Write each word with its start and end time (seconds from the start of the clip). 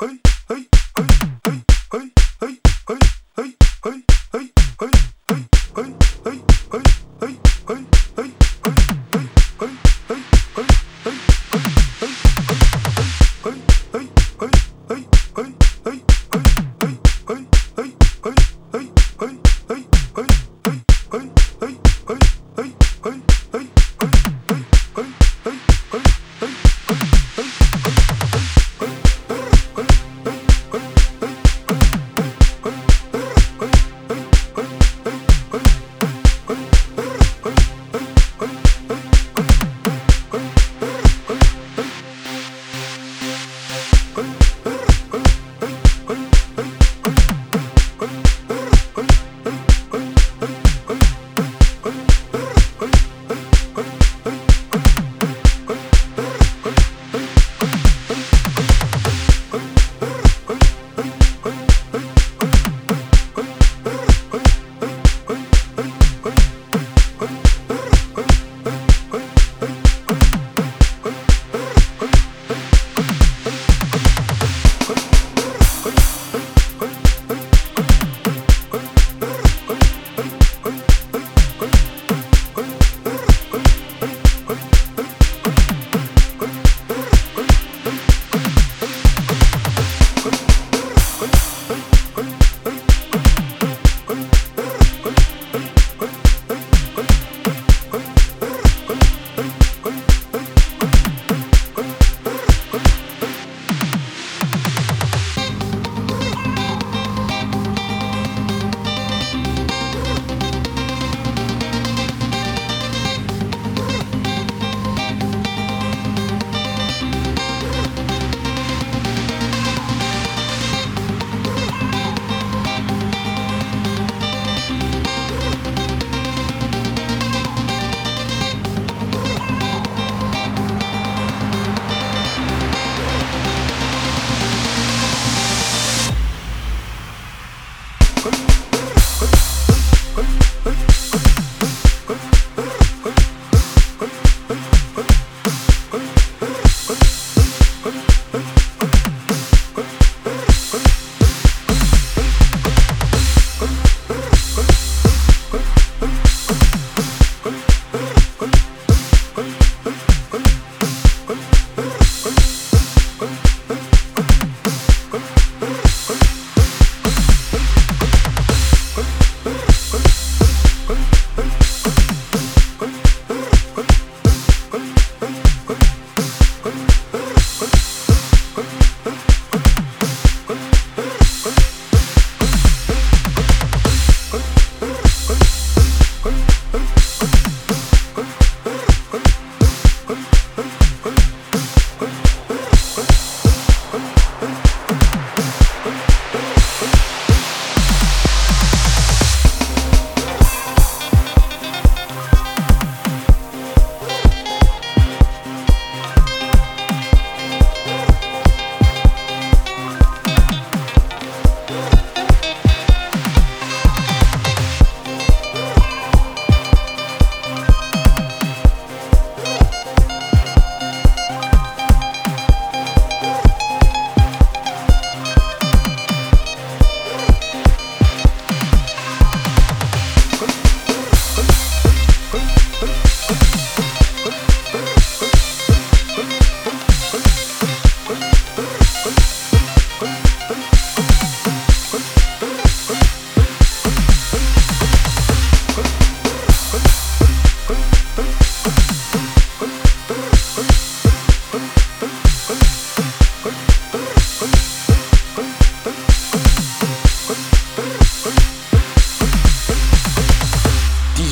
Hey. 0.00 0.27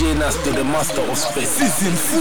chain 0.06 0.22
us 0.22 0.36
to 0.44 0.50
the 0.52 0.62
master 0.64 1.00
of 1.00 1.16
space. 1.18 1.48
Season 1.48 1.92
4! 1.92 2.20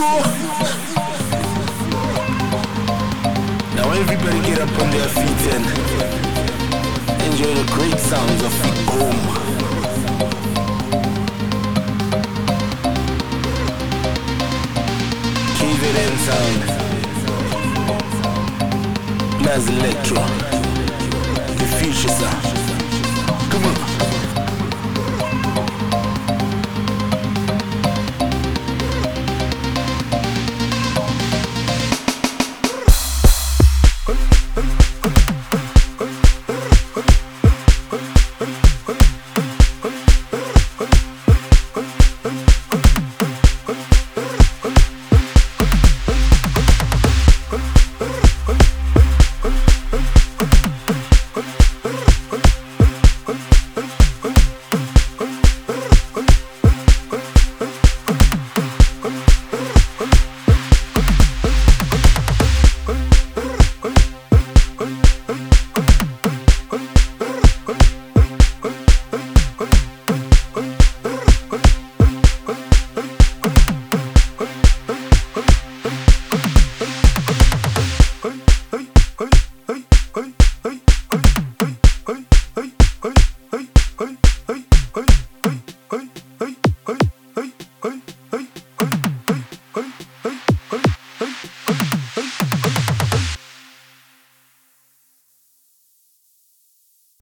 Now 3.76 3.92
everybody 3.92 4.40
get 4.42 4.60
up 4.60 4.80
on 4.82 4.90
their 4.90 5.10
feet 5.18 5.42
and 5.56 5.66
enjoy 7.28 7.54
the 7.54 7.66
great 7.74 8.00
sounds 8.00 8.42
of 8.44 8.54
the 8.64 8.72
home. 8.92 9.26
KVN 15.58 16.16
sound. 16.28 16.62
Naz 19.44 19.68
Electro. 19.70 20.24
The 21.60 21.68
future 21.78 22.14
sound. 22.20 22.44
Come 23.52 23.66
on. 23.66 24.05